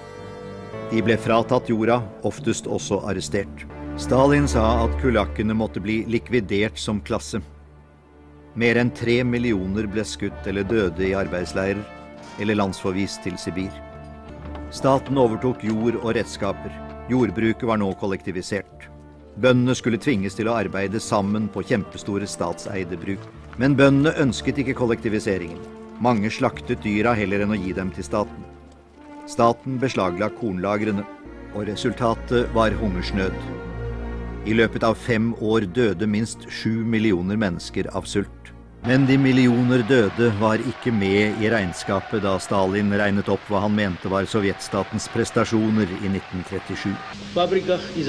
De 0.89 1.03
ble 1.05 1.19
fratatt 1.21 1.69
jorda, 1.69 1.99
oftest 2.25 2.65
også 2.67 3.03
arrestert. 3.11 3.67
Stalin 4.01 4.47
sa 4.49 4.87
at 4.87 4.95
kulakkene 5.03 5.53
måtte 5.53 5.83
bli 5.85 5.99
likvidert 6.09 6.79
som 6.81 7.03
klasse. 7.05 7.43
Mer 8.57 8.81
enn 8.81 8.95
tre 8.97 9.19
millioner 9.21 9.85
ble 9.91 10.05
skutt 10.09 10.49
eller 10.49 10.65
døde 10.65 11.05
i 11.05 11.13
arbeidsleirer, 11.19 11.83
eller 12.41 12.57
landsforvist 12.57 13.21
til 13.27 13.37
Sibir. 13.37 13.75
Staten 14.73 15.21
overtok 15.21 15.63
jord 15.69 16.01
og 16.01 16.15
redskaper. 16.17 16.73
Jordbruket 17.13 17.69
var 17.69 17.81
nå 17.83 17.93
kollektivisert. 18.01 18.89
Bøndene 19.39 19.77
skulle 19.77 20.01
tvinges 20.01 20.35
til 20.41 20.49
å 20.49 20.57
arbeide 20.57 21.01
sammen 21.05 21.51
på 21.53 21.63
kjempestore 21.69 22.27
statseide 22.27 22.97
bruk. 23.01 23.23
Men 23.61 23.77
bøndene 23.77 24.17
ønsket 24.25 24.65
ikke 24.65 24.81
kollektiviseringen. 24.81 25.61
Mange 26.01 26.31
slaktet 26.33 26.81
dyra 26.81 27.13
heller 27.19 27.45
enn 27.45 27.53
å 27.53 27.61
gi 27.61 27.77
dem 27.77 27.93
til 27.93 28.07
staten. 28.07 28.47
Staten 29.29 29.77
beslagla 29.77 30.31
kornlagrene, 30.33 31.03
og 31.53 31.67
resultatet 31.69 32.49
var 32.55 32.73
hungersnød. 32.81 33.35
I 34.49 34.55
løpet 34.57 34.87
av 34.89 34.95
fem 34.97 35.35
år 35.45 35.67
døde 35.77 36.09
minst 36.09 36.47
sju 36.49 36.81
millioner 36.89 37.37
mennesker 37.37 37.91
av 37.93 38.09
sult. 38.09 38.33
Men 38.87 39.05
de 39.05 39.19
millioner 39.21 39.83
døde 39.85 40.31
var 40.41 40.63
ikke 40.63 40.93
med 40.95 41.43
i 41.43 41.51
regnskapet 41.53 42.23
da 42.25 42.39
Stalin 42.41 42.95
regnet 42.97 43.29
opp 43.29 43.45
hva 43.51 43.61
han 43.67 43.75
mente 43.77 44.09
var 44.09 44.25
sovjetstatens 44.31 45.11
prestasjoner 45.13 45.91
i 45.99 46.09
1937. 46.09 46.95
Fabrikker 47.35 47.81
i 47.99 48.07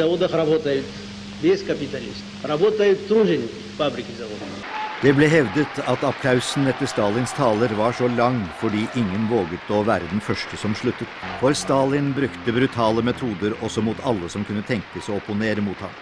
det 4.99 5.13
ble 5.15 5.29
hevdet 5.31 5.77
at 5.87 6.01
applausen 6.03 6.67
etter 6.67 6.89
Stalins 6.91 7.31
taler 7.31 7.71
var 7.79 7.93
så 7.95 8.09
lang 8.17 8.41
fordi 8.59 8.81
ingen 8.99 9.29
våget 9.31 9.69
å 9.71 9.77
være 9.87 10.09
den 10.11 10.19
første 10.19 10.59
som 10.59 10.73
sluttet. 10.75 11.07
For 11.39 11.55
Stalin 11.55 12.09
brukte 12.17 12.51
brutale 12.51 13.05
metoder 13.07 13.55
også 13.63 13.79
mot 13.87 14.01
alle 14.03 14.27
som 14.27 14.43
kunne 14.43 14.65
tenkes 14.67 15.07
å 15.07 15.15
opponere 15.21 15.63
mot 15.63 15.79
ham. 15.79 15.95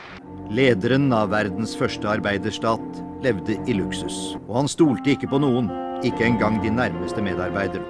Lederen 0.50 1.12
av 1.14 1.30
verdens 1.30 1.78
første 1.78 2.10
arbeiderstat 2.10 3.00
levde 3.22 3.60
i 3.70 3.78
luksus. 3.78 4.34
Og 4.48 4.64
han 4.64 4.74
stolte 4.74 5.14
ikke 5.14 5.30
på 5.30 5.44
noen, 5.46 5.70
ikke 6.02 6.26
engang 6.32 6.58
de 6.66 6.74
nærmeste 6.74 7.22
medarbeidere. 7.22 7.86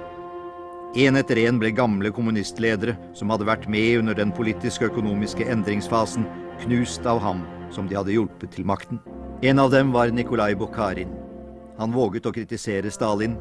Én 0.92 1.16
etter 1.16 1.40
én 1.40 1.56
ble 1.56 1.72
gamle 1.72 2.12
kommunistledere, 2.12 2.98
som 3.16 3.32
hadde 3.32 3.48
vært 3.48 3.64
med 3.64 4.02
under 4.02 4.16
den 4.18 4.36
politiske 4.36 4.92
økonomiske 4.92 5.48
endringsfasen, 5.56 6.28
knust 6.66 7.08
av 7.08 7.24
ham 7.24 7.46
som 7.72 7.88
de 7.88 7.96
hadde 7.96 8.12
hjulpet 8.12 8.52
til 8.52 8.68
makten. 8.68 9.00
En 9.41 9.59
av 9.59 9.71
dem 9.71 9.91
var 9.91 10.07
Nikolai 10.07 10.55
Bukharin. 10.55 11.09
Han 11.77 11.91
våget 11.91 12.25
å 12.25 12.31
kritisere 12.31 12.91
Stalin, 12.91 13.35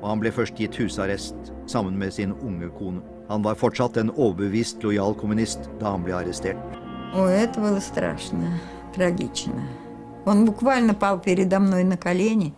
og 0.00 0.08
han 0.08 0.22
ble 0.22 0.32
først 0.34 0.58
gitt 0.58 0.78
husarrest 0.80 1.52
sammen 1.70 1.98
med 1.98 2.14
sin 2.14 2.32
unge 2.42 2.70
kone. 2.78 3.02
Han 3.28 3.44
var 3.44 3.54
fortsatt 3.54 3.96
en 3.96 4.10
overbevist 4.10 4.82
lojal 4.82 5.14
kommunist 5.14 5.70
da 5.80 5.94
han 5.94 6.02
ble 6.02 6.16
arrestert. 6.18 6.58
О, 7.14 7.26
это 7.28 7.60
было 7.60 7.80
страшно, 7.80 8.58
трагично. 8.94 9.62
Он 10.24 10.44
буквально 10.44 10.94
пал 10.94 11.18
передо 11.20 11.60
мной 11.60 11.84
на 11.84 11.96
колени. 11.96 12.52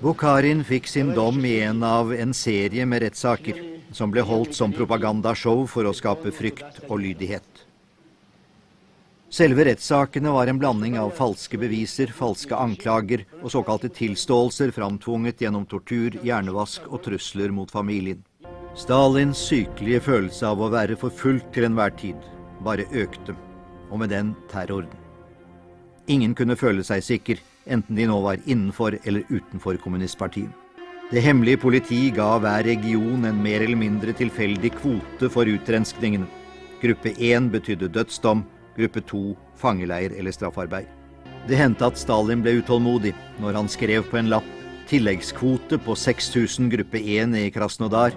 Bukharin 0.00 0.62
fikk 0.64 0.86
sin 0.86 1.14
dom 1.14 1.44
i 1.44 1.58
en 1.60 1.82
av 1.82 2.12
en 2.14 2.34
serie 2.34 2.86
med 2.86 3.02
rettssaker 3.02 3.56
som 3.90 4.12
ble 4.14 4.22
holdt 4.22 4.54
som 4.54 4.72
propagandashow 4.72 5.64
for 5.66 5.88
å 5.88 5.94
skape 5.96 6.30
frykt 6.30 6.84
og 6.88 7.00
lydighet. 7.02 7.64
Selve 9.33 9.63
rettssakene 9.65 10.29
var 10.29 10.47
en 10.47 10.59
blanding 10.61 10.99
av 11.01 11.09
falske 11.17 11.57
beviser, 11.57 12.11
falske 12.13 12.53
anklager 12.53 13.23
og 13.39 13.49
såkalte 13.49 13.89
tilståelser 13.89 14.69
framtvunget 14.75 15.41
gjennom 15.41 15.65
tortur, 15.71 16.13
hjernevask 16.21 16.85
og 16.85 17.01
trusler 17.07 17.49
mot 17.49 17.73
familien. 17.73 18.19
Stalins 18.77 19.41
sykelige 19.41 20.03
følelse 20.05 20.45
av 20.51 20.61
å 20.61 20.69
være 20.69 20.99
forfulgt 21.01 21.49
til 21.55 21.65
enhver 21.65 21.97
tid 21.97 22.29
bare 22.61 22.85
økte, 22.93 23.33
og 23.89 24.03
med 24.03 24.13
den 24.13 24.35
terroren. 24.53 24.93
Ingen 26.05 26.37
kunne 26.37 26.59
føle 26.59 26.85
seg 26.85 27.01
sikker, 27.01 27.41
enten 27.65 27.97
de 27.97 28.05
nå 28.05 28.21
var 28.21 28.37
innenfor 28.45 28.99
eller 29.01 29.25
utenfor 29.33 29.81
kommunistpartiet. 29.81 30.53
Det 31.09 31.25
hemmelige 31.25 31.65
politi 31.65 32.03
ga 32.13 32.35
hver 32.37 32.69
region 32.69 33.25
en 33.25 33.41
mer 33.41 33.65
eller 33.65 33.81
mindre 33.81 34.13
tilfeldig 34.13 34.75
kvote 34.77 35.33
for 35.33 35.49
utrenskningene. 35.49 36.29
Gruppe 36.85 37.17
1 37.17 37.49
betydde 37.49 37.89
dødsdom, 37.97 38.43
gruppe 38.77 39.01
2 39.01 39.35
fangeleir 39.59 40.13
eller 40.19 40.31
straffarbeid. 40.31 40.89
Det 41.47 41.59
hendte 41.59 41.87
at 41.89 41.99
Stalin 41.99 42.43
ble 42.43 42.59
utålmodig 42.61 43.13
når 43.43 43.57
han 43.59 43.71
skrev 43.71 44.05
på 44.07 44.19
en 44.19 44.31
lapp 44.31 44.47
tilleggskvote 44.87 45.79
på 45.83 45.95
6000 45.95 46.69
gruppe 46.71 46.99
1 46.99 47.35
i 47.39 47.49
Krasnodar, 47.51 48.15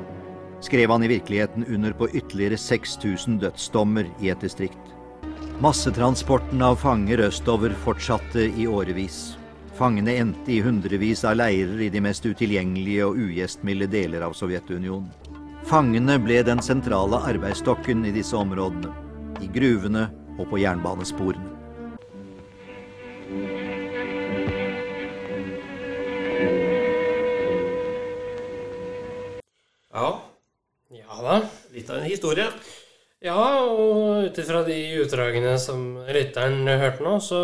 skrev 0.60 0.90
han 0.90 1.04
i 1.04 1.08
virkeligheten 1.08 1.64
under 1.68 1.92
på 1.92 2.08
ytterligere 2.08 2.56
6000 2.56 3.40
dødsdommer 3.40 4.08
i 4.22 4.30
et 4.30 4.40
distrikt. 4.40 4.92
Massetransporten 5.60 6.62
av 6.62 6.76
fanger 6.76 7.22
østover 7.28 7.75
fortsatte 7.84 8.46
i 8.46 8.66
årevis. 8.66 9.36
Fangene 9.76 10.14
endte 10.20 10.52
i 10.52 10.60
hundrevis 10.64 11.25
av 11.25 11.36
leirer 11.36 11.80
i 11.86 11.88
de 11.92 12.00
mest 12.00 12.26
utilgjengelige 12.26 13.06
og 13.06 13.18
ugjestmilde 13.26 13.88
deler 13.92 14.25
av 14.25 14.36
Sovjetunionen. 14.36 15.10
Fangene 15.66 16.18
ble 16.22 16.42
den 16.46 16.62
sentrale 16.62 17.18
arbeidsstokken 17.26 18.04
i 18.06 18.12
disse 18.14 18.36
områdene, 18.38 18.92
i 19.42 19.48
gruvene 19.52 20.06
og 20.38 20.49
på 20.50 20.61
jernbanesporene. 20.61 21.52
Ja, 29.97 30.08
Ja 30.93 31.23
da. 31.23 31.37
litt 31.73 31.91
av 31.91 31.97
en 31.99 32.10
historie. 32.10 32.50
Ja, 33.25 33.65
og 33.65 34.26
ut 34.28 34.39
ifra 34.39 34.60
de 34.67 34.76
utdragene 35.00 35.56
som 35.58 35.97
lytteren 36.13 36.69
hørte 36.69 37.02
nå, 37.02 37.17
så 37.25 37.41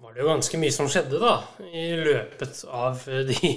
var 0.00 0.14
det 0.14 0.22
jo 0.22 0.30
ganske 0.30 0.58
mye 0.58 0.72
som 0.74 0.88
skjedde, 0.90 1.20
da, 1.20 1.34
i 1.76 1.90
løpet 2.00 2.62
av 2.66 3.04
de, 3.28 3.52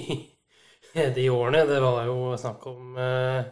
de 1.16 1.24
årene. 1.32 1.64
Det 1.70 1.80
var 1.82 2.04
jo 2.06 2.34
snakk 2.38 2.66
om 2.68 3.00
eh, 3.00 3.48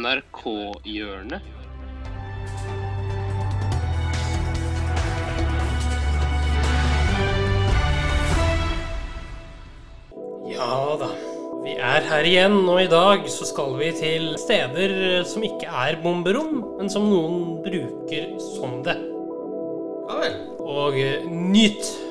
NRK-hjørnet. 0.00 1.42
Ja 10.50 10.96
da. 11.00 11.10
Vi 11.60 11.74
er 11.76 12.06
her 12.08 12.24
igjen, 12.24 12.56
og 12.64 12.80
i 12.80 12.88
dag 12.88 13.26
så 13.28 13.44
skal 13.44 13.74
vi 13.76 13.90
til 13.98 14.30
steder 14.40 15.20
som 15.28 15.44
ikke 15.44 15.68
er 15.68 15.98
bomberom, 16.00 16.62
men 16.78 16.88
som 16.92 17.10
noen 17.10 17.58
bruker 17.64 18.30
som 18.56 18.80
det. 18.86 18.96
Ja 20.08 20.22
vel. 20.22 20.38
Og 20.64 20.96
eh, 20.96 21.26
nyt! 21.28 22.09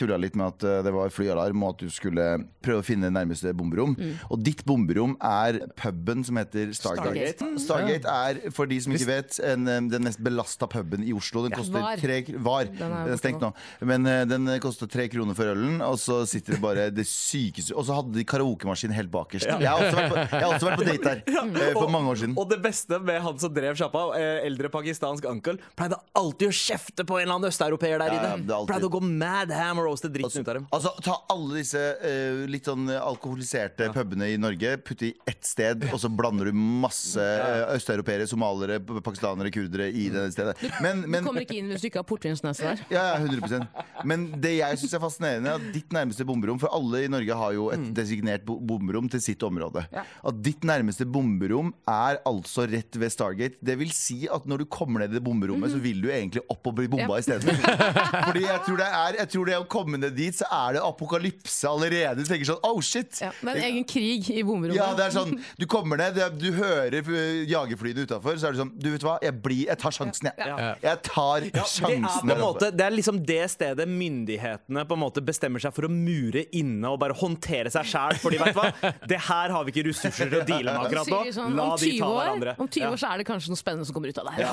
Tulla 0.00 0.16
litt 0.18 0.34
med 0.34 0.48
at 0.50 0.64
eh, 0.66 0.80
det 0.82 0.90
var 0.94 1.12
flyalarm 1.14 1.62
og 1.62 1.76
at 1.76 1.84
du 1.84 1.92
skulle 1.92 2.24
prøve 2.64 2.82
å 2.82 2.86
finne 2.86 3.10
nærmeste 3.14 3.52
bomberom. 3.54 3.94
Og 4.32 4.40
ditt 4.42 4.64
bomberom 4.66 5.14
er 5.22 5.60
puben 5.78 6.24
som 6.26 6.38
heter 6.40 6.72
Stargate. 6.74 7.12
Stargate. 7.14 7.50
Stargate 7.62 8.14
er, 8.14 8.40
for 8.54 8.70
de 8.70 8.80
som 8.82 8.94
ikke 8.96 9.08
vet, 9.10 9.38
en, 9.46 9.70
den 9.92 10.06
mest 10.06 10.22
belasta 10.24 10.66
puben 10.70 11.04
i 11.06 11.14
Oslo. 11.14 11.44
Den 11.46 11.54
koster 11.54 11.78
Var. 11.78 12.02
tre 12.02 12.18
Var. 12.26 12.70
Den 12.74 12.94
er 13.14 13.20
stengt 13.20 13.44
nå. 13.44 13.52
Men 13.86 14.08
eh, 14.10 14.24
den 14.30 14.50
koster 14.64 14.90
tre 14.90 15.06
kroner 15.12 15.38
for 15.38 15.52
ølen, 15.52 15.78
og 15.84 15.98
så 16.02 16.22
sitter 16.28 16.56
det 16.56 16.62
bare 16.64 16.88
det 16.94 17.06
sykeste 17.08 17.74
Og 17.76 17.86
så 17.86 17.98
hadde 17.98 18.14
de 18.16 18.26
karaokemaskin 18.26 18.94
helt 18.94 19.12
bakerst. 19.14 19.46
Jeg, 19.46 19.62
har 19.62 19.94
på, 19.94 20.18
jeg 20.18 20.42
har 20.42 20.56
også 20.56 20.70
vært 20.70 20.82
på 20.82 20.88
date 20.90 21.14
der 21.22 21.22
eh, 21.68 21.78
for 21.78 21.92
mange 21.92 22.10
år 22.10 22.22
siden. 22.24 22.36
Og 22.40 22.50
det 22.50 22.58
beste 22.64 22.98
med 23.04 23.22
han 23.22 23.38
som 23.38 23.54
drev 23.54 23.78
sjappa, 23.78 24.08
eldre 24.42 24.72
pakistansk 24.74 25.30
uncle, 25.30 25.56
pleide 25.78 26.00
alltid 26.18 26.50
å 26.50 26.58
kjefte 26.64 27.06
på 27.06 27.20
en 27.20 27.28
eller 27.28 27.38
annen 27.38 27.52
østeuropeer 27.52 28.02
der 28.02 28.18
Ja, 28.18 28.18
ja, 28.18 28.36
inne. 28.40 28.60
Pleide 28.66 28.90
å 28.90 28.92
gå 28.96 29.02
mad 29.04 29.54
ham 29.54 29.83
og 29.84 29.90
roaste 29.92 30.10
dritten 30.12 30.42
ut 30.44 30.48
av 30.50 30.58
dem. 30.58 30.66
Altså, 30.74 30.92
Ta 31.04 31.18
alle 31.34 31.60
disse 31.60 31.80
eh, 32.00 32.42
litt 32.50 32.66
sånn 32.68 32.88
alkoholiserte 32.96 33.90
pubene 33.94 34.30
i 34.32 34.38
Norge, 34.40 34.74
putte 34.84 35.08
i 35.10 35.12
ett 35.28 35.44
sted, 35.46 35.84
og 35.92 36.00
så 36.00 36.08
blander 36.12 36.48
du 36.50 36.56
masse 36.56 37.20
uh, 37.20 37.74
østeuropeere, 37.76 38.26
somalere, 38.30 38.80
p- 38.84 39.00
pakistanere, 39.04 39.52
kurdere 39.54 39.90
i 39.92 40.06
det 40.12 40.26
stedet. 40.34 40.56
Men, 40.84 41.02
Du 41.04 41.10
men 41.12 41.24
kommer 41.26 41.44
ikke 41.44 41.58
inn 41.60 41.68
hvis 41.72 41.84
du 41.84 41.88
ikke 41.90 42.00
har 42.02 42.08
portvinsnese 42.08 42.64
der. 42.70 42.82
ja, 42.92 43.04
ja, 43.12 43.18
100% 43.20 44.04
Men 44.08 44.26
det 44.42 44.54
jeg 44.58 44.80
syns 44.80 44.96
er 44.96 45.02
fascinerende, 45.04 45.52
er 45.54 45.60
at 45.60 45.68
ditt 45.74 45.92
nærmeste 45.94 46.24
bomberom 46.28 46.58
For 46.62 46.72
alle 46.74 47.04
i 47.04 47.10
Norge 47.12 47.36
har 47.38 47.52
jo 47.56 47.68
et 47.74 47.84
designert 47.96 48.44
bo- 48.48 48.58
bomberom 48.60 49.08
til 49.12 49.20
sitt 49.24 49.42
område. 49.46 49.84
At 49.92 50.40
ditt 50.44 50.64
nærmeste 50.66 51.06
bomberom 51.06 51.72
er 51.90 52.20
altså 52.28 52.64
rett 52.70 52.96
ved 53.00 53.12
Stargate. 53.12 53.58
Det 53.64 53.76
vil 53.80 53.92
si 53.94 54.24
at 54.32 54.46
når 54.48 54.64
du 54.64 54.66
kommer 54.72 55.04
ned 55.04 55.12
i 55.14 55.18
det 55.18 55.24
bomberommet, 55.26 55.72
så 55.74 55.80
vil 55.82 56.00
du 56.04 56.08
egentlig 56.12 56.42
opp 56.50 56.66
og 56.70 56.76
bli 56.80 56.88
bomba 56.90 57.18
Ja. 57.18 57.22
isteden. 57.24 57.60
Fordi 58.28 58.44
jeg 58.46 58.60
tror, 58.66 58.78
det 58.80 58.86
er, 58.88 59.18
jeg 59.20 59.28
tror 59.34 59.48
det 59.50 59.58
å 59.60 59.66
komme 59.74 59.98
ned 60.00 60.14
dit, 60.16 60.36
så 60.38 60.46
er 60.54 60.76
det 60.76 60.82
apokalypse 60.84 61.68
allerede. 61.68 62.22
Du 62.22 62.28
tenker 62.30 62.48
sånn 62.48 62.62
oh 62.66 62.80
shit! 62.84 63.20
Ja, 63.22 63.32
det 63.40 63.52
er 63.52 63.60
en 63.60 63.68
egen 63.70 63.86
krig 63.88 64.30
i 64.30 64.42
bomrommet. 64.46 64.76
Ja, 64.78 64.92
det 64.96 65.08
er 65.08 65.14
sånn, 65.14 65.34
Du 65.58 65.66
kommer 65.70 66.00
ned, 66.00 66.18
du 66.38 66.48
hører 66.56 67.02
jagerflyene 67.50 68.06
utafor, 68.06 68.38
så 68.40 68.48
er 68.48 68.56
det 68.56 68.62
sånn 68.62 68.72
Du 68.80 68.88
vet 68.92 69.04
hva, 69.06 69.16
jeg, 69.24 69.34
blir, 69.44 69.64
jeg 69.68 69.80
tar 69.82 69.94
sjansen, 69.94 70.30
jeg. 70.30 70.48
Ja. 70.50 70.72
Jeg 70.82 71.02
tar 71.06 71.48
Ja, 71.50 71.64
det, 71.64 72.34
er 72.34 72.40
måte, 72.40 72.70
det 72.74 72.86
er 72.86 72.94
liksom 72.94 73.20
det 73.26 73.42
stedet 73.52 73.86
myndighetene 73.90 74.84
på 74.88 74.98
en 74.98 75.02
måte 75.04 75.24
bestemmer 75.24 75.62
seg 75.62 75.74
for 75.76 75.88
å 75.88 75.92
mure 75.92 76.46
inne 76.56 76.92
og 76.92 77.00
bare 77.02 77.16
håndtere 77.18 77.72
seg 77.74 77.88
sjæl. 77.90 78.20
Fordi 78.22 78.40
vet 78.42 78.54
du 78.54 78.60
hva? 78.60 78.70
Det 79.14 79.18
her 79.26 79.52
har 79.52 79.66
vi 79.66 79.74
ikke 79.74 79.86
ressurser 79.88 80.30
til 80.30 80.38
å 80.40 80.46
deale 80.46 80.70
med 80.72 80.80
akkurat 80.86 81.10
nå. 81.10 81.20
sånn, 81.34 81.56
La 81.58 81.68
de 81.76 81.90
20 81.90 81.98
ta 82.00 82.08
år, 82.08 82.20
hverandre. 82.20 82.52
om 82.58 82.68
20 82.68 82.86
år 82.90 82.98
så 83.00 83.06
er 83.10 83.16
det 83.20 83.26
kanskje 83.28 83.52
noe 83.52 83.60
spennende 83.60 83.88
som 83.88 83.94
kommer 83.96 84.08
ut 84.10 84.22
av 84.22 84.24
det 84.30 84.34
her. 84.38 84.44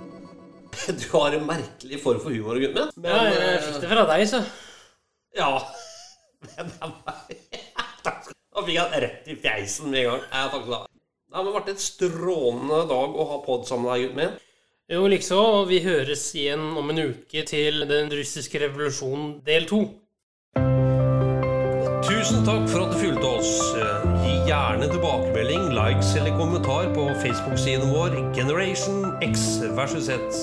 Du 1.00 1.06
har 1.14 1.36
en 1.36 1.46
merkelig 1.48 2.00
form 2.02 2.20
for 2.22 2.34
humor, 2.34 2.58
gutten 2.62 2.90
min. 2.96 3.08
Ja, 3.10 3.22
jeg 3.30 3.62
fikk 3.66 3.80
det 3.84 3.90
fra 3.92 4.04
deg, 4.10 4.26
så. 4.30 4.42
Ja. 5.36 5.50
Men 6.56 6.70
det 6.74 6.90
var. 6.90 7.24
Da 8.50 8.64
fikk 8.66 8.74
jeg 8.74 9.00
rett 9.04 9.28
i 9.30 9.34
fjeisen 9.40 9.92
med 9.92 10.00
en 10.02 10.08
gang. 10.10 10.22
Ja, 10.32 10.46
takk 10.50 10.64
skal 10.64 10.72
du 10.72 10.78
ha. 10.78 10.86
Det 11.30 11.38
har 11.38 11.52
vært 11.54 11.68
et 11.70 11.82
strålende 11.84 12.80
dag 12.90 13.14
å 13.14 13.26
ha 13.30 13.36
pod 13.44 13.62
sammen 13.68 13.86
med 13.86 13.94
deg, 13.94 14.08
gutten 14.08 14.18
min. 14.24 14.38
Jo, 14.90 15.04
likså. 15.06 15.38
Og 15.60 15.68
vi 15.70 15.78
høres 15.84 16.24
igjen 16.34 16.64
om 16.80 16.90
en 16.90 16.98
uke 17.12 17.44
til 17.46 17.84
Den 17.86 18.10
russiske 18.10 18.58
revolusjonen 18.64 19.36
del 19.46 19.68
to. 19.70 19.84
Tusen 22.10 22.42
takk 22.42 22.66
for 22.72 22.82
at 22.82 22.96
du 22.96 22.98
fulgte 23.04 23.28
oss. 23.38 23.52
Eh, 23.78 24.08
Gi 24.24 24.32
gjerne 24.50 24.88
tilbakemelding, 24.90 25.68
likes 25.76 26.10
eller 26.18 26.34
kommentar 26.40 26.90
på 26.96 27.06
Facebook-siden 27.22 27.92
vår 27.94 28.16
Generation 28.34 29.06
X 29.22 29.60
versus 29.78 30.10
Z. 30.10 30.42